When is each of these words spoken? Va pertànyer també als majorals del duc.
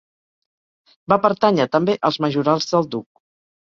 Va 1.13 1.19
pertànyer 1.27 1.69
també 1.79 1.99
als 2.11 2.21
majorals 2.29 2.71
del 2.77 2.95
duc. 2.99 3.13